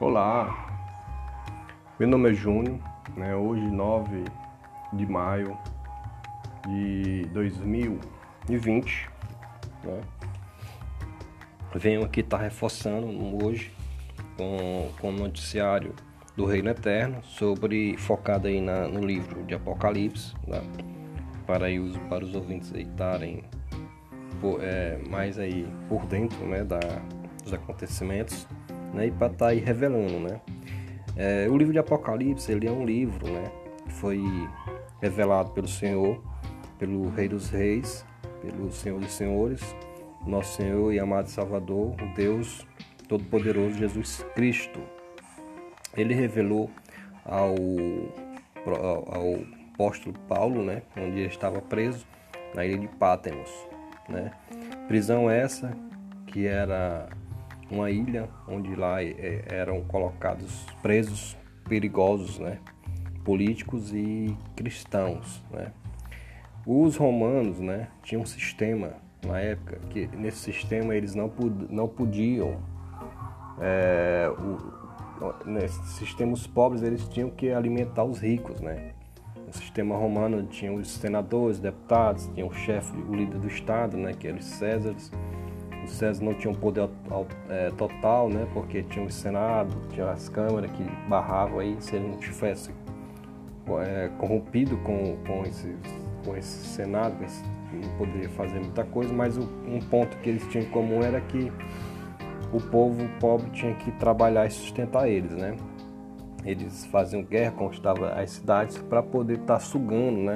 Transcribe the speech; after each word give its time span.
Olá, 0.00 0.76
meu 2.00 2.08
nome 2.08 2.28
é 2.28 2.34
Júnior, 2.34 2.80
né? 3.16 3.32
hoje 3.36 3.62
9 3.62 4.24
de 4.92 5.06
maio 5.06 5.56
de 6.66 7.24
2020. 7.32 9.08
Né? 9.84 10.00
Venho 11.76 12.04
aqui 12.04 12.20
estar 12.20 12.38
tá 12.38 12.42
reforçando 12.42 13.06
hoje 13.40 13.72
com, 14.36 14.90
com 15.00 15.10
o 15.10 15.12
noticiário 15.12 15.94
do 16.36 16.44
Reino 16.44 16.70
Eterno 16.70 17.22
sobre 17.22 17.96
focado 17.96 18.48
aí 18.48 18.60
na, 18.60 18.88
no 18.88 18.98
livro 18.98 19.44
de 19.44 19.54
Apocalipse, 19.54 20.34
né? 20.44 20.60
para, 21.46 21.66
aí 21.66 21.78
os, 21.78 21.96
para 22.08 22.24
os 22.24 22.34
ouvintes 22.34 22.74
aí 22.74 22.82
estarem 22.82 23.44
é, 24.60 24.98
mais 25.08 25.38
aí 25.38 25.68
por 25.88 26.04
dentro 26.06 26.44
né, 26.46 26.64
da, 26.64 26.80
dos 27.44 27.54
acontecimentos 27.54 28.44
né, 28.94 29.08
e 29.08 29.10
para 29.10 29.26
estar 29.26 29.46
tá 29.46 29.50
aí 29.50 29.58
revelando, 29.58 30.20
né? 30.20 30.40
É, 31.16 31.46
o 31.48 31.56
livro 31.56 31.72
de 31.72 31.78
Apocalipse 31.78 32.50
ele 32.50 32.66
é 32.66 32.72
um 32.72 32.84
livro, 32.84 33.30
né, 33.30 33.44
que 33.84 33.92
foi 33.92 34.20
revelado 35.00 35.50
pelo 35.50 35.68
Senhor, 35.68 36.22
pelo 36.78 37.08
Rei 37.10 37.28
dos 37.28 37.50
Reis, 37.50 38.04
pelo 38.40 38.72
Senhor 38.72 39.00
dos 39.00 39.12
Senhores, 39.12 39.76
nosso 40.26 40.56
Senhor 40.56 40.92
e 40.92 40.98
amado 40.98 41.28
Salvador, 41.28 41.94
o 42.00 42.14
Deus 42.16 42.66
Todo-Poderoso 43.08 43.76
Jesus 43.76 44.24
Cristo. 44.34 44.80
Ele 45.96 46.14
revelou 46.14 46.70
ao, 47.24 47.54
ao 48.66 49.38
apóstolo 49.74 50.16
Paulo, 50.28 50.64
né, 50.64 50.82
onde 50.96 51.18
ele 51.18 51.28
estava 51.28 51.60
preso 51.60 52.06
na 52.54 52.64
ilha 52.64 52.78
de 52.78 52.88
Pátimos, 52.88 53.50
né? 54.08 54.32
Prisão 54.86 55.30
essa 55.30 55.76
que 56.26 56.46
era 56.46 57.08
uma 57.70 57.90
ilha 57.90 58.28
onde 58.46 58.74
lá 58.74 59.02
é, 59.02 59.44
eram 59.48 59.82
colocados 59.84 60.66
presos 60.82 61.36
perigosos, 61.68 62.38
né? 62.38 62.58
políticos 63.24 63.92
e 63.92 64.36
cristãos. 64.54 65.42
Né? 65.50 65.72
Os 66.66 66.96
romanos 66.96 67.58
né, 67.58 67.88
tinham 68.02 68.22
um 68.22 68.26
sistema 68.26 68.94
na 69.24 69.40
época 69.40 69.80
que 69.90 70.06
nesse 70.08 70.38
sistema 70.38 70.94
eles 70.94 71.14
não, 71.14 71.32
não 71.70 71.88
podiam 71.88 72.60
é, 73.60 74.30
o, 74.30 74.84
nesse 75.46 75.82
sistema 75.94 76.32
os 76.32 76.46
pobres 76.46 76.82
eles 76.82 77.08
tinham 77.08 77.30
que 77.30 77.50
alimentar 77.50 78.04
os 78.04 78.20
ricos, 78.20 78.60
né? 78.60 78.92
No 79.46 79.52
sistema 79.52 79.96
romano 79.96 80.42
tinha 80.44 80.72
os 80.72 80.90
senadores, 80.90 81.60
deputados, 81.60 82.28
tinha 82.34 82.44
o 82.44 82.52
chefe, 82.52 82.96
o 82.96 83.14
líder 83.14 83.38
do 83.38 83.46
estado, 83.46 83.96
né? 83.96 84.12
Que 84.12 84.28
eram 84.28 84.38
os 84.38 84.44
Césares 84.44 85.12
os 85.84 85.92
Césares 85.92 86.20
não 86.20 86.34
tinham 86.34 86.54
poder 86.54 86.88
é, 87.48 87.70
total, 87.70 88.28
né? 88.28 88.46
Porque 88.52 88.82
tinha 88.82 89.04
o 89.04 89.10
Senado, 89.10 89.76
tinha 89.90 90.10
as 90.10 90.28
câmaras 90.28 90.70
que 90.72 90.82
barravam 91.08 91.60
aí 91.60 91.76
se 91.80 91.96
ele 91.96 92.08
não 92.08 92.18
tivesse 92.18 92.70
é, 93.80 94.10
corrompido 94.18 94.76
com, 94.78 95.16
com, 95.26 95.42
esses, 95.42 95.76
com 96.24 96.36
esse 96.36 96.66
Senado, 96.66 97.22
esse, 97.24 97.42
não 97.72 97.96
poderia 97.96 98.28
fazer 98.30 98.60
muita 98.60 98.84
coisa, 98.84 99.12
mas 99.12 99.36
o, 99.36 99.42
um 99.66 99.80
ponto 99.80 100.16
que 100.18 100.28
eles 100.28 100.46
tinham 100.48 100.66
em 100.66 100.70
comum 100.70 101.02
era 101.02 101.20
que 101.20 101.50
o 102.52 102.60
povo 102.60 103.08
pobre 103.18 103.50
tinha 103.50 103.74
que 103.74 103.90
trabalhar 103.92 104.46
e 104.46 104.50
sustentar 104.50 105.08
eles, 105.08 105.32
né? 105.32 105.56
Eles 106.44 106.84
faziam 106.86 107.22
guerra, 107.22 107.52
conquistavam 107.52 108.06
as 108.06 108.32
cidades 108.32 108.78
para 108.78 109.02
poder 109.02 109.38
estar 109.40 109.54
tá 109.54 109.60
sugando, 109.60 110.18
né? 110.18 110.34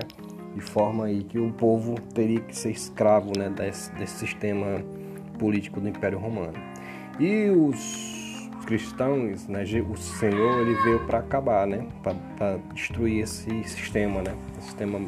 De 0.55 0.61
forma 0.61 1.05
aí 1.05 1.23
que 1.23 1.39
o 1.39 1.53
povo 1.53 1.95
teria 2.15 2.41
que 2.41 2.57
ser 2.57 2.71
escravo, 2.71 3.33
né? 3.37 3.51
Desse, 3.51 3.93
desse 3.93 4.17
sistema 4.17 4.83
político 5.39 5.81
do 5.81 5.89
Império 5.89 6.19
Romano. 6.19 6.55
E 7.19 7.48
os 7.50 8.50
cristãos, 8.69 9.48
né, 9.48 9.62
o 9.89 9.97
Senhor 9.97 10.61
ele 10.61 10.74
veio 10.83 11.07
para 11.07 11.20
acabar, 11.20 11.67
né, 11.67 11.86
para 12.02 12.58
destruir 12.74 13.23
esse 13.23 13.64
sistema, 13.64 14.20
né, 14.20 14.36
esse 14.58 14.67
sistema 14.67 15.01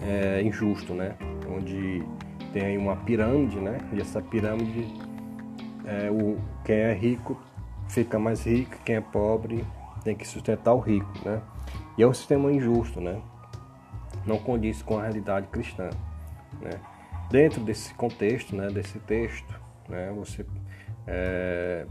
é, 0.00 0.40
injusto, 0.42 0.94
né, 0.94 1.16
onde 1.50 2.04
tem 2.52 2.78
uma 2.78 2.94
pirâmide, 2.94 3.58
né, 3.58 3.78
e 3.92 4.00
essa 4.00 4.22
pirâmide 4.22 4.86
é, 5.84 6.08
o 6.08 6.38
quem 6.64 6.76
é 6.76 6.94
rico 6.94 7.36
fica 7.88 8.16
mais 8.16 8.46
rico, 8.46 8.76
quem 8.84 8.94
é 8.94 9.00
pobre 9.00 9.64
tem 10.04 10.14
que 10.14 10.26
sustentar 10.26 10.72
o 10.72 10.78
rico, 10.78 11.10
né, 11.24 11.42
e 11.98 12.02
é 12.04 12.06
um 12.06 12.14
sistema 12.14 12.52
injusto, 12.52 13.00
né, 13.00 13.20
não 14.24 14.38
condiz 14.38 14.82
com 14.82 14.98
a 14.98 15.02
realidade 15.02 15.48
cristã, 15.48 15.90
né. 16.60 16.78
Dentro 17.32 17.62
desse 17.64 17.94
contexto, 17.94 18.54
né, 18.54 18.68
desse 18.68 18.98
texto, 18.98 19.58
né, 19.88 20.12
você, 20.14 20.44
é, 21.06 21.86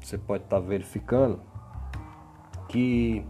você 0.00 0.16
pode 0.16 0.44
estar 0.44 0.58
tá 0.58 0.66
verificando 0.66 1.38
que 2.66 3.22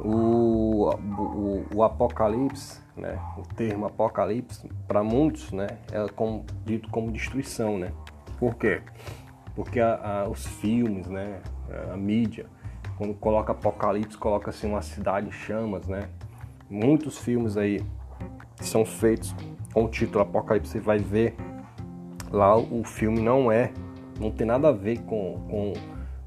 o, 0.00 0.90
o, 0.90 1.66
o, 1.74 1.82
Apocalipse, 1.82 2.78
né, 2.94 3.18
o 3.38 3.54
termo 3.54 3.86
Apocalipse, 3.86 4.68
para 4.86 5.02
muitos, 5.02 5.50
né, 5.50 5.66
é 5.90 6.06
como, 6.08 6.44
dito 6.66 6.90
como 6.90 7.10
destruição. 7.10 7.78
Né? 7.78 7.90
Por 8.38 8.54
quê? 8.56 8.82
Porque 9.54 9.80
a, 9.80 9.94
a, 9.94 10.28
os 10.28 10.46
filmes, 10.46 11.06
né, 11.06 11.40
a 11.90 11.96
mídia, 11.96 12.44
quando 12.98 13.14
coloca 13.14 13.52
Apocalipse, 13.52 14.18
coloca 14.18 14.50
assim 14.50 14.68
uma 14.68 14.82
cidade 14.82 15.26
em 15.26 15.32
chamas, 15.32 15.88
né? 15.88 16.10
Muitos 16.68 17.16
filmes 17.16 17.56
aí 17.56 17.82
são 18.60 18.84
feitos 18.84 19.34
o 19.74 19.88
título 19.88 20.22
Apocalipse, 20.22 20.72
você 20.72 20.80
vai 20.80 20.98
ver 20.98 21.34
lá 22.30 22.56
o 22.56 22.84
filme 22.84 23.20
não 23.20 23.50
é, 23.50 23.72
não 24.18 24.30
tem 24.30 24.46
nada 24.46 24.68
a 24.68 24.72
ver 24.72 25.00
com, 25.00 25.40
com, 25.48 25.72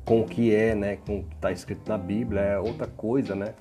com 0.06 0.22
o 0.22 0.26
que 0.26 0.54
é, 0.54 0.76
né? 0.76 0.98
Com 0.98 1.20
o 1.20 1.24
que 1.24 1.36
está 1.36 1.52
escrito 1.52 1.88
na 1.88 1.98
Bíblia, 1.98 2.42
é 2.42 2.60
outra 2.60 2.88
coisa, 2.88 3.36
né? 3.36 3.54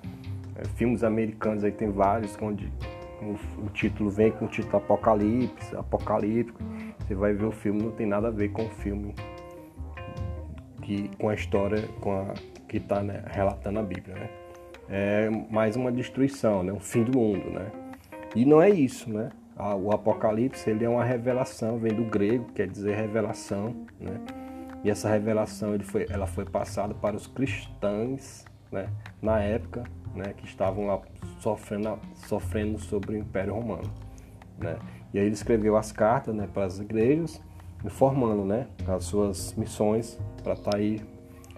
É, 0.56 0.64
filmes 0.76 1.04
americanos 1.04 1.64
aí 1.64 1.72
tem 1.72 1.90
vários 1.90 2.36
onde 2.40 2.72
o, 3.20 3.64
o, 3.64 3.70
título 3.70 4.10
vem 4.10 4.32
com 4.32 4.46
o 4.46 4.48
título 4.48 4.76
Apocalipse, 4.76 5.76
Apocalíptico. 5.76 6.60
Você 6.98 7.14
vai 7.14 7.32
ver 7.32 7.44
o 7.44 7.52
filme, 7.52 7.82
não 7.82 7.92
tem 7.92 8.06
nada 8.06 8.28
a 8.28 8.30
ver 8.30 8.50
com 8.50 8.64
o 8.64 8.70
filme 8.70 9.14
que, 10.82 11.08
com 11.18 11.28
a 11.28 11.34
história 11.34 11.88
com 12.00 12.12
a, 12.12 12.34
que 12.68 12.78
está 12.78 13.02
né, 13.02 13.22
relatando 13.26 13.78
a 13.78 13.82
Bíblia, 13.82 14.14
né? 14.14 14.30
É 14.88 15.30
mais 15.50 15.76
uma 15.76 15.92
destruição, 15.92 16.62
né? 16.62 16.72
O 16.72 16.80
fim 16.80 17.04
do 17.04 17.18
mundo, 17.18 17.50
né? 17.50 17.70
E 18.34 18.44
não 18.44 18.60
é 18.60 18.70
isso, 18.70 19.10
né? 19.10 19.30
O 19.56 19.92
Apocalipse 19.92 20.68
ele 20.70 20.84
é 20.84 20.88
uma 20.88 21.04
revelação, 21.04 21.78
vem 21.78 21.94
do 21.94 22.04
grego, 22.04 22.46
quer 22.54 22.66
dizer 22.66 22.96
revelação, 22.96 23.74
né? 24.00 24.20
E 24.82 24.90
essa 24.90 25.08
revelação 25.08 25.74
ele 25.74 25.84
foi, 25.84 26.06
ela 26.10 26.26
foi 26.26 26.44
passada 26.44 26.94
para 26.94 27.14
os 27.14 27.26
cristãos, 27.26 28.44
né? 28.70 28.88
Na 29.20 29.40
época, 29.40 29.84
né? 30.14 30.32
Que 30.36 30.44
estavam 30.44 30.86
lá 30.86 31.00
sofrendo, 31.38 31.98
sofrendo 32.14 32.78
sobre 32.78 33.16
o 33.16 33.18
Império 33.18 33.54
Romano, 33.54 33.90
né? 34.58 34.76
E 35.12 35.18
aí 35.18 35.26
ele 35.26 35.34
escreveu 35.34 35.76
as 35.76 35.92
cartas, 35.92 36.34
né? 36.34 36.48
Para 36.52 36.64
as 36.64 36.80
igrejas, 36.80 37.40
informando, 37.84 38.44
né? 38.44 38.66
As 38.88 39.04
suas 39.04 39.54
missões 39.54 40.18
para 40.42 40.54
estar 40.54 40.70
tá 40.70 40.78
aí 40.78 41.00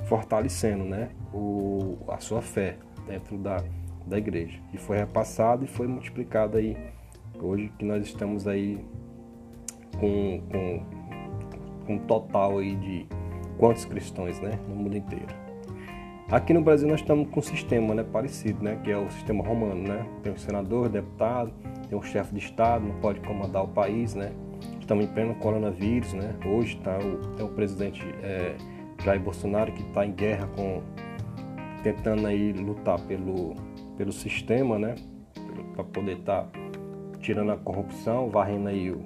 fortalecendo, 0.06 0.84
né? 0.84 1.10
O, 1.32 1.96
a 2.08 2.18
sua 2.18 2.42
fé 2.42 2.76
dentro 3.06 3.38
da 3.38 3.62
da 4.06 4.18
igreja. 4.18 4.58
E 4.72 4.78
foi 4.78 4.98
repassado 4.98 5.64
e 5.64 5.68
foi 5.68 5.86
multiplicado 5.86 6.56
aí. 6.56 6.76
Hoje 7.40 7.70
que 7.78 7.84
nós 7.84 8.04
estamos 8.04 8.46
aí 8.46 8.78
com, 9.98 10.40
com, 10.50 10.82
com 11.86 11.94
um 11.94 11.98
total 11.98 12.58
aí 12.58 12.76
de 12.76 13.06
quantos 13.58 13.84
cristãos, 13.84 14.40
né? 14.40 14.58
No 14.68 14.76
mundo 14.76 14.96
inteiro. 14.96 15.26
Aqui 16.30 16.54
no 16.54 16.62
Brasil 16.62 16.88
nós 16.88 17.00
estamos 17.00 17.28
com 17.28 17.40
um 17.40 17.42
sistema 17.42 17.94
né, 17.94 18.02
parecido, 18.02 18.62
né? 18.62 18.80
Que 18.82 18.90
é 18.90 18.96
o 18.96 19.10
sistema 19.10 19.44
romano, 19.44 19.82
né? 19.82 20.06
Tem 20.22 20.32
um 20.32 20.36
senador, 20.36 20.88
deputado, 20.88 21.52
tem 21.88 21.98
um 21.98 22.02
chefe 22.02 22.32
de 22.34 22.40
Estado, 22.40 22.86
não 22.86 22.94
pode 23.00 23.20
comandar 23.20 23.64
o 23.64 23.68
país, 23.68 24.14
né? 24.14 24.32
Estamos 24.80 25.04
em 25.04 25.08
pleno 25.08 25.34
coronavírus, 25.34 26.12
né? 26.12 26.34
Hoje 26.46 26.76
está 26.76 26.98
o, 26.98 27.40
é 27.40 27.44
o 27.44 27.48
presidente 27.48 28.02
é, 28.22 28.56
Jair 29.02 29.20
Bolsonaro 29.20 29.72
que 29.72 29.82
está 29.82 30.06
em 30.06 30.12
guerra 30.12 30.46
com 30.56 30.82
tentando 31.82 32.26
aí 32.26 32.52
lutar 32.52 32.98
pelo 33.02 33.54
pelo 33.96 34.12
sistema, 34.12 34.78
né? 34.78 34.94
Para 35.74 35.84
poder 35.84 36.18
estar 36.18 36.44
tá 36.44 36.63
tirando 37.24 37.52
a 37.52 37.56
corrupção, 37.56 38.28
varrendo 38.28 38.68
aí, 38.68 38.90
o, 38.90 39.00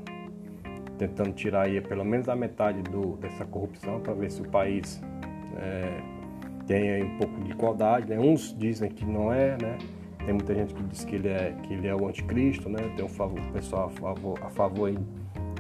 tentando 0.99 1.33
tirar 1.33 1.67
aí 1.67 1.81
pelo 1.81 2.05
menos 2.05 2.29
a 2.29 2.35
metade 2.35 2.83
do, 2.83 3.17
dessa 3.17 3.45
corrupção 3.45 4.01
para 4.01 4.13
ver 4.13 4.29
se 4.29 4.43
o 4.43 4.49
país 4.49 5.01
é, 5.57 6.01
tem 6.67 7.05
um 7.05 7.17
pouco 7.17 7.41
de 7.43 7.53
igualdade. 7.53 8.11
Né? 8.11 8.19
Uns 8.19 8.55
dizem 8.59 8.91
que 8.91 9.05
não 9.05 9.33
é, 9.33 9.57
né? 9.63 9.79
Tem 10.25 10.35
muita 10.35 10.53
gente 10.53 10.75
que 10.75 10.83
diz 10.83 11.05
que 11.05 11.15
ele 11.15 11.29
é, 11.29 11.57
que 11.63 11.73
ele 11.73 11.87
é 11.87 11.95
o 11.95 12.09
anticristo, 12.09 12.69
né? 12.69 12.93
Tem 12.97 13.05
um 13.05 13.09
favor, 13.09 13.41
pessoal 13.53 13.87
a 13.87 13.91
favor, 13.91 14.39
a 14.43 14.51
favor 14.51 14.93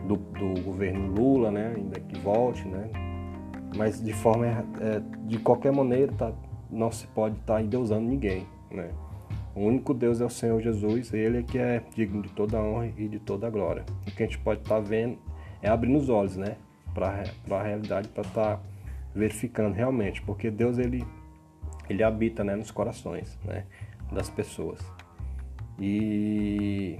do, 0.05 0.16
do 0.16 0.60
governo 0.62 1.14
Lula, 1.14 1.50
né? 1.50 1.72
Ainda 1.76 2.00
que 2.00 2.19
volte, 2.19 2.66
né? 2.66 2.90
Mas 3.76 4.02
de 4.02 4.12
forma, 4.12 4.46
é, 4.46 5.00
de 5.26 5.38
qualquer 5.38 5.72
maneira, 5.72 6.12
tá, 6.12 6.32
não 6.70 6.90
se 6.90 7.06
pode 7.06 7.37
estar 7.37 7.55
tá 7.55 7.62
endeusando 7.62 8.06
ninguém, 8.06 8.46
né? 8.70 8.90
O 9.58 9.62
único 9.62 9.93
Deus 9.93 10.20
é 10.20 10.25
o 10.25 10.31
Senhor 10.31 10.60
Jesus, 10.60 11.12
Ele 11.12 11.38
é 11.38 11.43
que 11.43 11.58
é 11.58 11.82
digno 11.93 12.22
de 12.22 12.28
toda 12.28 12.62
honra 12.62 12.93
e 12.96 13.08
de 13.08 13.19
toda 13.19 13.50
glória. 13.50 13.84
O 14.06 14.10
que 14.12 14.22
a 14.22 14.26
gente 14.26 14.38
pode 14.38 14.60
estar 14.60 14.76
tá 14.76 14.81
vendo 14.81 15.19
é 15.60 15.69
abrindo 15.69 15.99
os 15.99 16.08
olhos, 16.08 16.37
né? 16.37 16.55
Para 16.94 17.25
a 17.50 17.62
realidade, 17.64 18.06
para 18.06 18.22
estar 18.22 18.56
tá 18.58 18.62
verificando 19.12 19.75
realmente, 19.75 20.22
porque 20.22 20.49
Deus 20.49 20.78
ele 20.78 21.05
ele 21.90 22.05
habita, 22.05 22.44
né, 22.44 22.55
nos 22.55 22.70
corações, 22.70 23.37
né, 23.44 23.64
das 24.12 24.31
pessoas. 24.31 24.78
E 25.76 26.96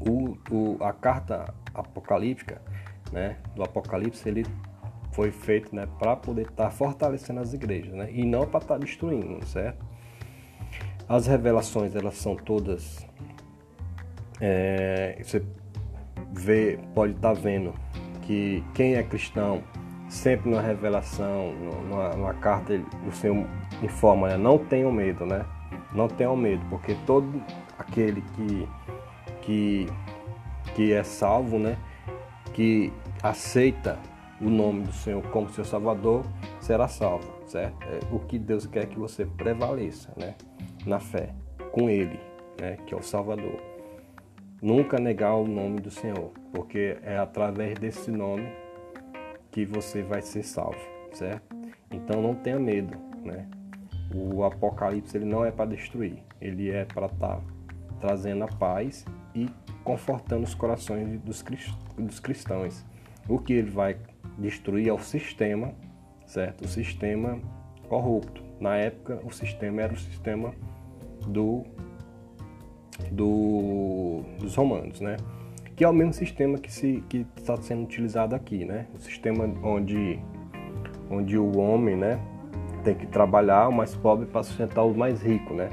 o, 0.00 0.36
o, 0.50 0.76
a 0.84 0.92
carta 0.92 1.54
apocalíptica, 1.72 2.60
né, 3.12 3.38
do 3.54 3.62
Apocalipse, 3.62 4.28
ele 4.28 4.44
foi 5.12 5.30
feito, 5.30 5.74
né, 5.74 5.88
para 5.98 6.16
poder 6.16 6.42
estar 6.42 6.64
tá 6.64 6.70
fortalecendo 6.70 7.40
as 7.40 7.54
igrejas, 7.54 7.94
né, 7.94 8.10
e 8.12 8.26
não 8.26 8.44
para 8.46 8.58
estar 8.58 8.74
tá 8.74 8.78
destruindo, 8.78 9.46
certo? 9.46 9.86
As 11.08 11.26
revelações, 11.26 11.94
elas 11.96 12.16
são 12.16 12.36
todas, 12.36 13.06
é, 14.40 15.18
você 15.22 15.42
vê, 16.32 16.78
pode 16.94 17.14
estar 17.14 17.34
tá 17.34 17.40
vendo 17.40 17.72
que 18.22 18.62
quem 18.74 18.94
é 18.94 19.02
cristão 19.02 19.62
sempre 20.08 20.50
na 20.50 20.60
revelação, 20.60 21.52
numa, 21.54 22.10
numa 22.10 22.34
carta, 22.34 22.78
o 23.06 23.12
Senhor 23.12 23.46
informa, 23.82 24.28
né? 24.28 24.36
não 24.36 24.58
tenham 24.58 24.92
medo, 24.92 25.24
né? 25.24 25.44
Não 25.94 26.08
tenham 26.08 26.36
medo, 26.36 26.62
porque 26.68 26.94
todo 27.06 27.42
aquele 27.78 28.22
que, 28.36 28.68
que, 29.42 29.86
que 30.74 30.92
é 30.92 31.02
salvo, 31.02 31.58
né? 31.58 31.78
Que 32.52 32.92
aceita 33.22 33.98
o 34.40 34.48
nome 34.48 34.82
do 34.82 34.92
Senhor 34.92 35.22
como 35.28 35.48
seu 35.50 35.64
Salvador, 35.64 36.24
será 36.60 36.86
salvo, 36.86 37.32
certo? 37.46 37.82
É 37.84 38.00
o 38.12 38.18
que 38.20 38.38
Deus 38.38 38.66
quer 38.66 38.86
que 38.86 38.98
você 38.98 39.24
prevaleça, 39.24 40.12
né? 40.16 40.34
Na 40.86 40.98
fé, 40.98 41.34
com 41.72 41.88
Ele, 41.88 42.18
né? 42.60 42.76
Que 42.86 42.94
é 42.94 42.96
o 42.96 43.02
Salvador. 43.02 43.60
Nunca 44.60 44.98
negar 44.98 45.34
o 45.36 45.46
nome 45.46 45.80
do 45.80 45.90
Senhor, 45.90 46.32
porque 46.52 46.96
é 47.02 47.16
através 47.16 47.78
desse 47.78 48.10
nome 48.10 48.48
que 49.50 49.64
você 49.64 50.02
vai 50.02 50.20
ser 50.20 50.42
salvo, 50.42 50.80
certo? 51.12 51.56
Então 51.92 52.20
não 52.20 52.34
tenha 52.34 52.58
medo, 52.58 52.98
né? 53.24 53.46
O 54.14 54.42
Apocalipse 54.42 55.16
ele 55.16 55.26
não 55.26 55.44
é 55.44 55.50
para 55.50 55.70
destruir, 55.70 56.22
ele 56.40 56.70
é 56.70 56.84
para 56.84 57.06
estar 57.06 57.36
tá 57.36 57.42
trazendo 58.00 58.44
a 58.44 58.48
paz 58.48 59.04
e 59.34 59.48
confortando 59.84 60.44
os 60.44 60.54
corações 60.54 61.20
dos, 61.20 61.44
dos 61.96 62.20
cristãos. 62.20 62.84
O 63.28 63.38
que 63.38 63.52
ele 63.52 63.70
vai 63.70 63.96
destruir 64.38 64.88
é 64.88 64.92
o 64.92 64.98
sistema, 64.98 65.72
certo? 66.26 66.64
O 66.64 66.68
sistema 66.68 67.38
corrupto. 67.88 68.47
Na 68.60 68.76
época, 68.76 69.20
o 69.24 69.30
sistema 69.30 69.82
era 69.82 69.92
o 69.92 69.98
sistema 69.98 70.52
do, 71.26 71.64
do 73.12 74.22
dos 74.38 74.54
romanos, 74.54 75.00
né? 75.00 75.16
que 75.78 75.84
é 75.84 75.88
o 75.88 75.92
mesmo 75.92 76.12
sistema 76.12 76.58
que 76.58 76.72
se 76.72 77.04
que 77.08 77.24
está 77.36 77.56
sendo 77.56 77.84
utilizado 77.84 78.34
aqui, 78.34 78.64
né? 78.64 78.86
O 78.96 78.98
sistema 78.98 79.48
onde 79.62 80.18
onde 81.08 81.38
o 81.38 81.56
homem, 81.56 81.96
né, 81.96 82.20
tem 82.82 82.96
que 82.96 83.06
trabalhar 83.06 83.68
o 83.68 83.72
mais 83.72 83.94
pobre 83.94 84.26
para 84.26 84.42
sustentar 84.42 84.84
os 84.84 84.96
mais 84.96 85.22
ricos, 85.22 85.56
né? 85.56 85.70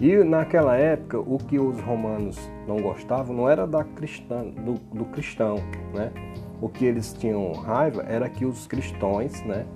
E 0.00 0.16
naquela 0.24 0.76
época 0.76 1.20
o 1.20 1.36
que 1.36 1.58
os 1.58 1.78
romanos 1.82 2.38
não 2.66 2.76
gostavam 2.78 3.36
não 3.36 3.50
era 3.50 3.66
da 3.66 3.84
cristã, 3.84 4.44
do, 4.44 4.74
do 4.96 5.04
cristão, 5.04 5.56
né? 5.92 6.10
O 6.58 6.70
que 6.70 6.86
eles 6.86 7.12
tinham 7.12 7.52
raiva 7.52 8.02
era 8.08 8.30
que 8.30 8.46
os 8.46 8.66
cristãos, 8.66 9.42
né, 9.42 9.66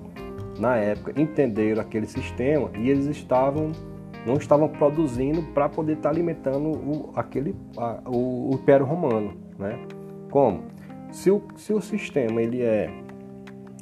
na 0.59 0.77
época 0.77 1.21
entenderam 1.21 1.81
aquele 1.81 2.07
sistema 2.07 2.71
e 2.79 2.91
eles 2.91 3.07
estavam 3.07 3.73
não 4.25 4.35
estavam 4.35 4.69
produzindo 4.69 5.43
para 5.53 5.69
poder 5.69 5.95
estar 5.95 6.09
tá 6.09 6.15
alimentando 6.15 6.69
o, 6.69 7.13
aquele, 7.15 7.57
a, 7.77 8.01
o, 8.07 8.51
o 8.51 8.55
Império 8.55 8.87
Romano, 8.87 9.35
né? 9.59 9.79
Como? 10.31 10.63
Se 11.11 11.31
o, 11.31 11.43
se 11.57 11.73
o 11.73 11.81
sistema 11.81 12.41
ele 12.41 12.63
é, 12.63 12.91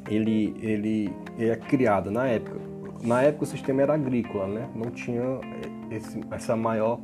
ele, 0.09 0.55
ele 0.59 1.13
é 1.37 1.55
criado 1.55 2.09
na 2.09 2.27
época, 2.27 2.59
na 3.03 3.21
época 3.21 3.43
o 3.43 3.47
sistema 3.47 3.83
era 3.83 3.93
agrícola, 3.93 4.47
né? 4.47 4.67
Não 4.75 4.89
tinha 4.91 5.21
esse, 5.91 6.19
essa 6.31 6.55
maior 6.55 6.99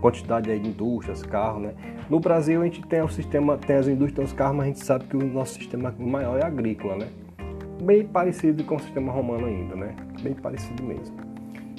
quantidade 0.00 0.58
de 0.58 0.68
indústrias, 0.68 1.22
carros, 1.22 1.62
né? 1.62 1.74
No 2.10 2.20
Brasil 2.20 2.60
a 2.60 2.64
gente 2.64 2.82
tem 2.86 3.00
o 3.00 3.08
sistema, 3.08 3.56
tem 3.56 3.76
as 3.76 3.88
indústrias, 3.88 4.14
tem 4.14 4.24
os 4.24 4.32
carros, 4.32 4.56
mas 4.56 4.66
a 4.66 4.68
gente 4.68 4.84
sabe 4.84 5.06
que 5.06 5.16
o 5.16 5.26
nosso 5.26 5.54
sistema 5.54 5.94
maior 5.98 6.38
é 6.38 6.44
agrícola, 6.44 6.96
né? 6.96 7.08
Bem 7.82 8.06
parecido 8.06 8.64
com 8.64 8.76
o 8.76 8.80
sistema 8.80 9.12
romano 9.12 9.46
ainda, 9.46 9.74
né? 9.74 9.96
Bem 10.22 10.34
parecido 10.34 10.82
mesmo. 10.82 11.16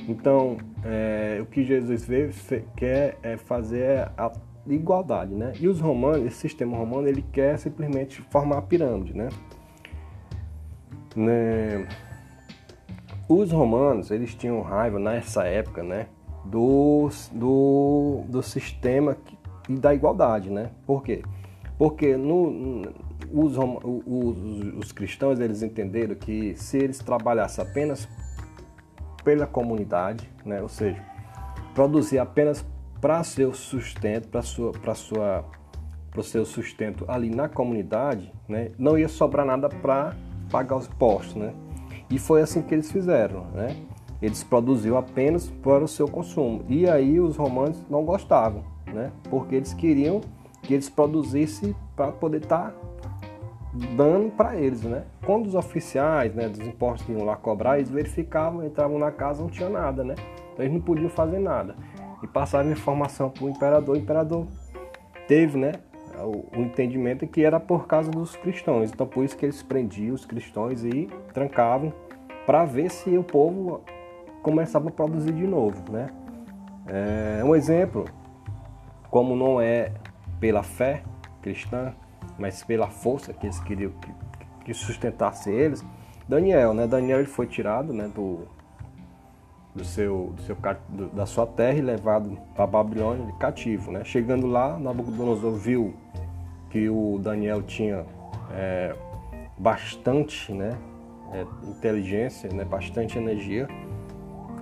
Então, 0.08 0.58
é, 0.84 1.40
o 1.42 1.46
que 1.46 1.64
Jesus 1.64 2.06
veio, 2.06 2.32
quer 2.76 3.18
é 3.24 3.38
fazer 3.38 4.10
a 4.18 4.32
igualdade, 4.68 5.34
né? 5.34 5.54
E 5.60 5.68
os 5.68 5.80
romanos, 5.80 6.26
esse 6.28 6.38
sistema 6.38 6.78
romano, 6.78 7.08
ele 7.08 7.24
quer 7.32 7.58
simplesmente 7.58 8.22
formar 8.30 8.60
a 8.60 8.62
pirâmide, 8.62 9.16
né? 9.16 9.30
né? 11.16 11.88
Os 13.28 13.52
romanos, 13.52 14.12
eles 14.12 14.36
tinham 14.36 14.62
raiva 14.62 15.00
nessa 15.00 15.46
época, 15.46 15.82
né? 15.82 16.08
Do, 16.46 17.10
do, 17.32 18.24
do 18.28 18.44
sistema 18.44 19.18
e 19.68 19.74
da 19.74 19.96
igualdade, 19.96 20.52
né? 20.52 20.70
Por 20.86 21.02
quê? 21.02 21.24
Porque 21.78 22.16
no, 22.16 22.84
os, 23.36 23.58
os, 23.58 24.78
os 24.78 24.92
cristãos, 24.94 25.40
eles 25.42 25.62
entenderam 25.62 26.16
que 26.16 26.56
se 26.56 26.78
eles 26.78 27.00
trabalhassem 27.00 27.64
apenas 27.64 28.08
pela 29.26 29.46
comunidade, 29.46 30.30
né? 30.46 30.62
ou 30.62 30.70
seja, 30.70 31.04
produzir 31.74 32.20
apenas 32.20 32.66
para 33.02 33.22
seu 33.24 33.54
sustento, 33.54 34.30
para 34.30 34.42
sua, 34.42 34.72
para 34.72 34.96
sua, 34.96 35.46
para 36.10 36.22
o 36.22 36.24
seu 36.24 36.46
sustento 36.46 37.04
ali 37.10 37.30
na 37.30 37.50
comunidade, 37.50 38.32
né? 38.48 38.72
não 38.78 38.98
ia 38.98 39.10
sobrar 39.10 39.46
nada 39.46 39.68
para 39.68 40.16
pagar 40.50 40.78
os 40.78 40.88
impostos, 40.88 41.36
né? 41.36 41.54
E 42.10 42.20
foi 42.20 42.42
assim 42.42 42.62
que 42.62 42.74
eles 42.74 42.92
fizeram, 42.92 43.46
né? 43.48 43.76
Eles 44.22 44.44
produziam 44.44 44.96
apenas 44.96 45.50
para 45.50 45.84
o 45.84 45.88
seu 45.88 46.08
consumo. 46.08 46.64
E 46.70 46.88
aí 46.88 47.20
os 47.20 47.36
romanos 47.36 47.84
não 47.90 48.06
gostavam, 48.06 48.64
né? 48.94 49.12
Porque 49.30 49.56
eles 49.56 49.74
queriam 49.74 50.22
que 50.62 50.74
eles 50.74 50.88
produzissem 50.88 51.76
para 51.96 52.12
poder 52.12 52.44
estar 52.44 52.72
tá 52.72 53.05
dando 53.96 54.32
para 54.32 54.56
eles, 54.56 54.84
né? 54.84 55.04
Quando 55.26 55.48
os 55.48 55.56
oficiais, 55.56 56.34
né, 56.34 56.48
dos 56.48 56.66
impostos 56.66 57.08
iam 57.10 57.26
lá 57.26 57.36
cobrar, 57.36 57.78
eles 57.78 57.90
verificavam, 57.90 58.66
entravam 58.66 58.98
na 58.98 59.12
casa, 59.12 59.42
não 59.42 59.50
tinha 59.50 59.70
nada, 59.70 60.04
né? 60.04 60.16
Então 60.54 60.64
eles 60.64 60.74
não 60.74 60.82
podiam 60.82 61.10
fazer 61.10 61.40
nada. 61.40 61.76
E 62.24 62.28
passaram 62.28 62.72
informação 62.72 63.30
para 63.30 63.44
o 63.44 63.50
imperador, 63.50 63.96
o 63.96 64.00
imperador 64.00 64.48
teve, 65.28 65.58
né, 65.58 65.74
o, 66.20 66.58
o 66.58 66.62
entendimento 66.62 67.28
que 67.28 67.44
era 67.44 67.60
por 67.60 67.86
causa 67.88 68.10
dos 68.10 68.36
cristãos. 68.36 68.92
Então 68.92 69.06
por 69.06 69.26
isso 69.26 69.38
que 69.38 69.46
eles 69.46 69.62
prendiam 69.62 70.16
os 70.16 70.26
cristãos 70.26 70.84
e 70.86 71.10
trancavam 71.34 71.94
para 72.46 72.64
ver 72.64 72.90
se 72.90 73.18
o 73.18 73.24
povo 73.24 73.82
começava 74.42 74.90
a 74.90 74.92
produzir 74.92 75.34
de 75.34 75.46
novo, 75.46 75.92
né? 75.92 76.10
É 76.88 77.44
um 77.44 77.56
exemplo, 77.56 78.06
como 79.10 79.36
não 79.36 79.60
é 79.60 79.92
pela 80.40 80.62
fé 80.62 81.02
cristã, 81.42 81.94
mas 82.38 82.64
pela 82.64 82.88
força 82.88 83.34
que 83.34 83.46
eles 83.46 83.60
queriam 83.60 83.92
que, 83.92 84.12
que 84.66 84.74
sustentasse 84.74 85.50
eles. 85.50 85.86
Daniel, 86.28 86.74
né? 86.74 86.88
Daniel 86.88 87.20
ele 87.20 87.28
foi 87.28 87.46
tirado, 87.46 87.94
né, 87.94 88.10
do, 88.14 88.48
do 89.76 89.84
seu, 89.84 90.34
do 90.36 90.42
seu 90.42 90.58
do, 90.90 91.08
da 91.10 91.26
sua 91.26 91.46
terra 91.46 91.78
e 91.78 91.82
levado 91.82 92.38
para 92.56 92.66
Babilônia 92.66 93.32
cativo, 93.40 93.92
né? 93.92 94.04
Chegando 94.04 94.48
lá, 94.48 94.80
Nabucodonosor 94.80 95.54
viu 95.54 95.94
que 96.70 96.90
o 96.90 97.20
Daniel 97.22 97.62
tinha 97.62 98.06
é, 98.52 98.96
bastante, 99.58 100.52
né, 100.52 100.78
é, 101.32 101.46
inteligência, 101.70 102.52
né, 102.52 102.66
bastante 102.66 103.18
energia, 103.18 103.68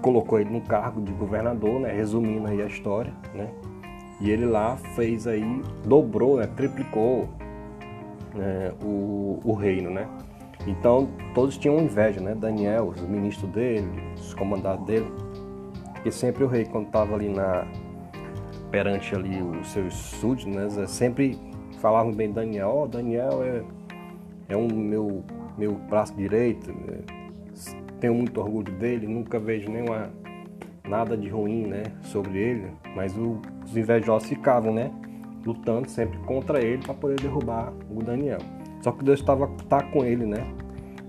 colocou 0.02 0.40
ele 0.40 0.50
no 0.50 0.62
cargo 0.62 1.02
de 1.02 1.12
governador, 1.14 1.80
né, 1.80 1.92
resumindo 1.92 2.48
aí 2.48 2.62
a 2.62 2.66
história, 2.66 3.14
né? 3.34 3.50
E 4.22 4.30
ele 4.30 4.46
lá 4.46 4.78
fez 4.96 5.26
aí, 5.26 5.62
dobrou, 5.86 6.38
né, 6.38 6.48
triplicou 6.48 7.30
né, 8.34 8.72
o, 8.84 9.40
o 9.44 9.54
reino, 9.54 9.90
né? 9.90 10.08
Então 10.66 11.10
todos 11.34 11.58
tinham 11.58 11.78
inveja, 11.80 12.22
né? 12.22 12.34
Daniel, 12.36 12.90
os 12.90 13.02
ministros 13.02 13.52
dele, 13.52 13.88
os 14.16 14.34
comandados 14.34 14.86
dele, 14.86 15.12
e 16.06 16.12
sempre 16.12 16.44
o 16.44 16.48
rei 16.48 16.66
quando 16.66 16.88
estava 16.88 17.16
ali 17.16 17.30
na 17.30 17.66
perante 18.72 19.14
ali 19.14 19.42
os 19.42 19.72
seus 19.72 19.94
súditos, 19.94 20.54
né? 20.54 20.88
Sempre 20.88 21.38
falavam 21.80 22.12
bem 22.12 22.30
de 22.30 22.36
Daniel. 22.36 22.70
Ó, 22.70 22.84
oh, 22.84 22.88
Daniel 22.88 23.44
é 23.44 23.64
é 24.50 24.58
um 24.58 24.68
meu 24.68 25.24
meu 25.58 25.74
braço 25.74 26.16
direito. 26.16 26.72
Né? 26.72 27.00
Tenho 28.00 28.16
muito 28.16 28.40
orgulho 28.40 28.72
dele. 28.74 29.08
Nunca 29.08 29.40
vejo 29.40 29.70
nenhuma 29.70 30.12
nada 30.88 31.16
de 31.16 31.30
ruim, 31.30 31.68
né? 31.68 31.84
Sobre 32.02 32.40
ele. 32.40 32.72
Mas 32.96 33.16
os 33.18 33.76
invejosos 33.76 34.28
ficavam, 34.28 34.74
né? 34.74 34.92
Lutando 35.46 35.90
sempre 35.90 36.18
contra 36.20 36.64
ele 36.64 36.82
para 36.82 36.94
poder 36.94 37.20
derrubar 37.20 37.74
o 37.90 38.02
Daniel. 38.04 38.40
Só 38.82 38.92
que 38.92 39.04
Deus 39.04 39.20
estava 39.20 39.48
tá 39.70 39.84
com 39.84 40.04
ele, 40.04 40.26
né? 40.26 40.46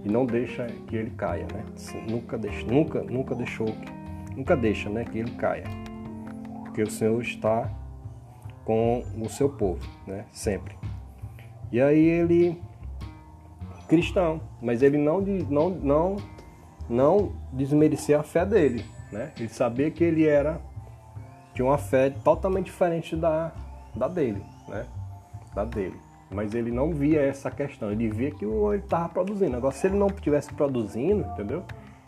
E 0.05 0.09
não 0.09 0.27
deixa 0.27 0.67
que 0.87 0.97
ele 0.97 1.11
caia, 1.11 1.47
né? 1.53 1.65
Nunca 2.09 2.37
deixa, 2.37 2.67
nunca, 2.67 3.03
nunca 3.03 3.35
deixou, 3.35 3.69
nunca 4.37 4.57
deixa, 4.57 4.89
né, 4.91 5.05
que 5.05 5.19
ele 5.19 5.31
caia. 5.33 5.65
Porque 6.65 6.83
o 6.83 6.91
Senhor 6.91 7.21
está 7.23 7.71
com 8.65 9.05
o 9.19 9.29
seu 9.29 9.49
povo, 9.49 9.81
né? 10.07 10.27
Sempre. 10.31 10.77
E 11.73 11.81
aí 11.81 12.05
ele 12.05 12.61
cristão, 13.89 14.41
mas 14.63 14.83
ele 14.83 14.97
não, 14.97 15.21
não, 15.21 15.71
não, 15.71 16.17
não 16.89 17.33
desmerecia 17.53 18.21
a 18.21 18.23
fé 18.23 18.45
dele, 18.45 18.85
né? 19.13 19.33
Ele 19.39 19.49
sabia 19.49 19.91
que 19.91 20.03
ele 20.03 20.27
era 20.27 20.61
tinha 21.55 21.67
uma 21.67 21.79
fé 21.79 22.11
totalmente 22.11 22.67
diferente 22.67 23.15
da, 23.15 23.53
da 23.95 24.09
dele, 24.09 24.45
né? 24.69 24.87
Da 25.55 25.65
dele. 25.65 25.99
Mas 26.31 26.55
ele 26.55 26.71
não 26.71 26.93
via 26.93 27.21
essa 27.21 27.51
questão, 27.51 27.93
ele 27.93 28.09
via 28.09 28.31
que 28.31 28.45
ele 28.45 28.77
estava 28.77 29.09
produzindo. 29.09 29.57
Agora, 29.57 29.75
se 29.75 29.87
ele 29.87 29.97
não 29.97 30.09
estivesse 30.09 30.53
produzindo, 30.53 31.25
entendeu? 31.33 31.63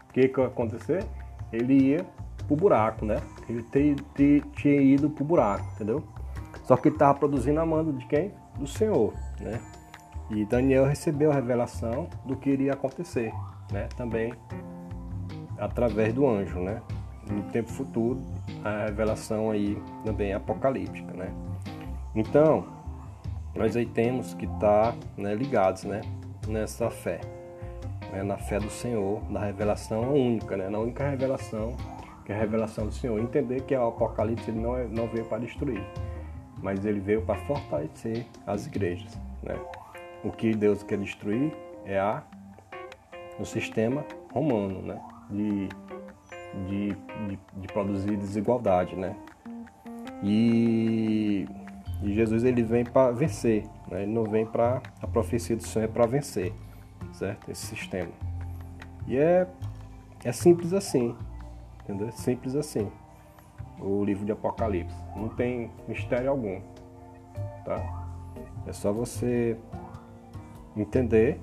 O 0.09 0.13
que, 0.13 0.29
que 0.29 0.41
ia 0.41 0.47
acontecer? 0.47 1.05
Ele 1.53 1.75
ia 1.75 2.07
pro 2.47 2.57
buraco, 2.57 3.05
né? 3.05 3.21
Ele 3.49 3.63
te, 3.63 3.95
te, 4.15 4.43
tinha 4.57 4.81
ido 4.81 5.11
pro 5.11 5.25
buraco, 5.25 5.65
entendeu? 5.75 6.03
Só 6.65 6.77
que 6.77 6.89
ele 6.89 6.97
estava 6.97 7.17
produzindo 7.17 7.61
a 7.61 7.67
mando 7.67 7.93
de 7.93 8.05
quem? 8.07 8.33
Do 8.59 8.67
Senhor, 8.67 9.13
né? 9.41 9.61
E 10.31 10.45
Daniel 10.45 10.87
recebeu 10.87 11.31
a 11.31 11.35
revelação 11.35 12.09
do 12.25 12.35
que 12.35 12.51
iria 12.51 12.73
acontecer, 12.73 13.33
né? 13.71 13.89
Também 13.97 14.33
através 15.59 16.13
do 16.13 16.27
anjo, 16.27 16.59
né? 16.59 16.83
No 17.31 17.43
tempo 17.45 17.71
futuro, 17.71 18.21
a 18.65 18.87
revelação 18.87 19.51
aí 19.51 19.81
também 20.05 20.33
apocalíptica, 20.33 21.13
né? 21.13 21.33
Então, 22.17 22.67
nós 23.55 23.77
aí 23.77 23.85
temos 23.85 24.33
que 24.33 24.47
estar 24.47 24.93
tá, 24.93 24.99
né, 25.19 25.35
ligados, 25.35 25.85
né? 25.85 26.01
Nessa 26.49 26.89
fé, 26.89 27.21
né, 28.11 28.23
na 28.23 28.39
fé 28.39 28.59
do 28.59 28.71
Senhor, 28.71 29.21
na 29.31 29.41
revelação 29.41 30.15
única, 30.15 30.57
né? 30.57 30.71
Na 30.71 30.79
única 30.79 31.09
revelação 31.09 31.77
que 32.25 32.33
é 32.33 32.35
a 32.35 32.39
revelação 32.39 32.87
do 32.87 32.93
Senhor. 32.93 33.21
Entender 33.21 33.61
que 33.63 33.77
o 33.77 33.87
Apocalipse 33.87 34.51
ele 34.51 34.61
não, 34.61 34.77
é, 34.77 34.85
não 34.89 35.07
veio 35.07 35.25
para 35.27 35.39
destruir, 35.39 35.83
mas 36.61 36.85
ele 36.85 37.01
veio 37.01 37.23
para 37.23 37.37
fortalecer 37.47 38.27
as 38.47 38.67
igrejas, 38.67 39.17
né? 39.43 39.55
O 40.25 40.33
que 40.33 40.55
Deus 40.55 40.83
quer 40.83 40.99
destruir 40.99 41.55
é 41.85 42.01
a, 42.01 42.23
o 43.39 43.45
sistema 43.45 44.05
romano, 44.33 44.83
né? 44.83 45.01
De, 45.31 45.69
de, 46.67 46.89
de, 47.29 47.39
de 47.57 47.69
produzir 47.69 48.17
desigualdade, 48.17 48.97
né? 48.97 49.15
E, 50.23 51.47
e, 52.03 52.13
Jesus 52.15 52.45
ele 52.45 52.63
vem 52.63 52.85
para 52.85 53.11
vencer, 53.11 53.65
né? 53.89 54.03
ele 54.03 54.13
não 54.13 54.25
vem 54.25 54.45
para 54.47 54.83
a 55.01 55.07
profecia 55.07 55.57
do 55.57 55.63
Senhor 55.63 55.85
é 55.85 55.89
para 55.89 56.07
vencer, 56.07 56.53
certo? 57.13 57.51
Esse 57.51 57.67
sistema. 57.67 58.11
E 59.07 59.17
é, 59.17 59.47
é 60.25 60.33
simples 60.33 60.73
assim, 60.73 61.15
entendeu? 61.83 62.11
Simples 62.13 62.55
assim. 62.55 62.91
O 63.79 64.05
livro 64.05 64.25
de 64.25 64.33
Apocalipse 64.33 64.97
não 65.15 65.29
tem 65.29 65.71
mistério 65.87 66.31
algum, 66.31 66.61
tá? 67.65 68.07
É 68.67 68.73
só 68.73 68.93
você 68.93 69.57
entender 70.77 71.41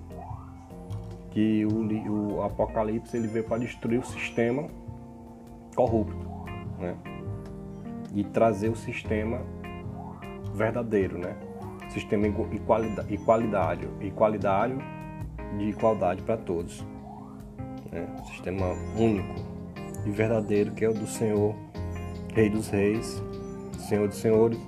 que 1.32 1.66
o, 1.66 2.36
o 2.36 2.42
Apocalipse 2.44 3.16
ele 3.16 3.28
veio 3.28 3.46
para 3.46 3.58
destruir 3.58 4.00
o 4.00 4.06
sistema 4.06 4.68
corrupto, 5.76 6.16
né? 6.80 6.96
E 8.14 8.24
trazer 8.24 8.70
o 8.70 8.76
sistema 8.76 9.42
verdadeiro, 10.54 11.18
né? 11.18 11.36
Sistema 11.90 12.28
igualdade, 12.28 13.14
igualdade 13.14 14.78
de 15.58 15.66
igualdade 15.66 16.22
para 16.24 16.38
todos, 16.38 16.86
né? 17.92 18.08
Sistema 18.26 18.66
único 18.98 19.36
e 20.06 20.10
verdadeiro 20.10 20.72
que 20.72 20.86
é 20.86 20.90
o 20.90 20.94
do 20.94 21.08
Senhor, 21.08 21.56
Rei 22.34 22.50
dos 22.50 22.70
Reis, 22.70 23.22
Senhor 23.78 24.08
dos 24.08 24.18
Senhores, 24.18 24.60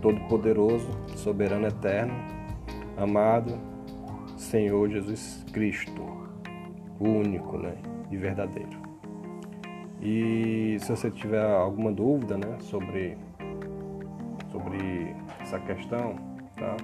Todo-Poderoso, 0.00 0.90
Soberano 1.16 1.66
Eterno, 1.66 2.14
amado 2.96 3.58
Senhor 4.36 4.88
Jesus 4.88 5.44
Cristo, 5.52 6.02
o 6.98 7.08
único, 7.08 7.56
né? 7.58 7.74
E 8.10 8.16
verdadeiro. 8.16 8.80
E 10.02 10.78
se 10.80 10.90
você 10.90 11.10
tiver 11.10 11.44
alguma 11.44 11.92
dúvida, 11.92 12.36
né, 12.36 12.56
sobre 12.60 13.16
sobre 14.50 15.14
essa 15.40 15.58
questão, 15.60 16.16
tá? 16.56 16.76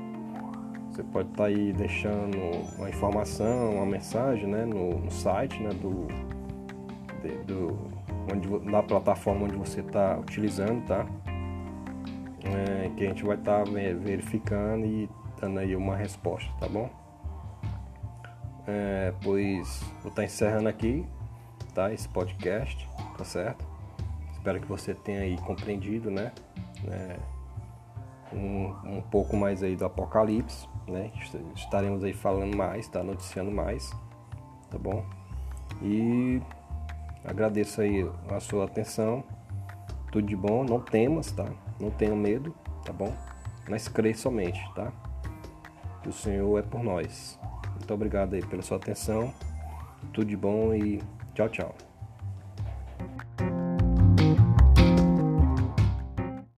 Você 0.90 1.02
pode 1.04 1.28
estar 1.28 1.44
tá 1.44 1.48
aí 1.48 1.72
deixando 1.72 2.38
uma 2.78 2.88
informação, 2.88 3.76
uma 3.76 3.86
mensagem, 3.86 4.46
né, 4.46 4.64
no, 4.64 4.98
no 4.98 5.10
site, 5.10 5.62
né, 5.62 5.70
do, 5.70 6.06
de, 7.22 7.36
do 7.44 7.76
onde 8.32 8.48
na 8.70 8.82
plataforma 8.82 9.44
onde 9.44 9.56
você 9.56 9.80
está 9.80 10.16
utilizando, 10.18 10.84
tá? 10.86 11.06
É, 12.44 12.90
que 12.96 13.04
a 13.04 13.08
gente 13.08 13.24
vai 13.24 13.36
estar 13.36 13.64
tá 13.64 13.70
verificando 13.70 14.86
e 14.86 15.08
dando 15.40 15.58
aí 15.58 15.76
uma 15.76 15.96
resposta, 15.96 16.50
tá 16.58 16.68
bom? 16.68 16.88
É, 18.66 19.12
pois 19.22 19.80
vou 20.02 20.10
estar 20.10 20.22
tá 20.22 20.24
encerrando 20.24 20.68
aqui, 20.68 21.04
tá? 21.74 21.92
Esse 21.92 22.08
podcast, 22.08 22.88
tá 23.18 23.24
certo? 23.24 23.66
Espero 24.32 24.60
que 24.60 24.66
você 24.66 24.94
tenha 24.94 25.20
aí 25.20 25.36
compreendido, 25.38 26.10
né? 26.10 26.32
É, 26.88 27.16
um, 28.32 28.74
um 28.84 29.02
pouco 29.02 29.36
mais 29.36 29.62
aí 29.62 29.76
do 29.76 29.84
Apocalipse, 29.84 30.68
né? 30.86 31.10
Estaremos 31.54 32.04
aí 32.04 32.12
falando 32.12 32.56
mais, 32.56 32.88
tá? 32.88 33.02
Noticiando 33.02 33.50
mais, 33.50 33.90
tá 34.70 34.78
bom? 34.78 35.04
E 35.82 36.40
agradeço 37.24 37.80
aí 37.80 38.08
a 38.30 38.40
sua 38.40 38.64
atenção. 38.64 39.22
Tudo 40.10 40.26
de 40.26 40.36
bom, 40.36 40.64
não 40.64 40.80
temas, 40.80 41.30
tá? 41.30 41.46
Não 41.80 41.90
tenha 41.90 42.14
medo, 42.14 42.54
tá 42.84 42.92
bom? 42.92 43.12
Mas 43.68 43.88
crê 43.88 44.14
somente, 44.14 44.60
tá? 44.74 44.92
Que 46.02 46.08
o 46.08 46.12
Senhor 46.12 46.58
é 46.58 46.62
por 46.62 46.82
nós. 46.82 47.38
Muito 47.74 47.92
obrigado 47.92 48.34
aí 48.34 48.44
pela 48.44 48.62
sua 48.62 48.76
atenção. 48.76 49.32
Tudo 50.12 50.26
de 50.26 50.36
bom 50.36 50.72
e 50.72 51.02
tchau, 51.34 51.48
tchau. 51.48 51.85